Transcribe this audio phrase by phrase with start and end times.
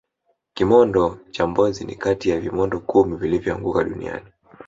[0.53, 4.25] kimondo cha mbozi ni Kati ya vimondo kumi vilivyoanguka duniani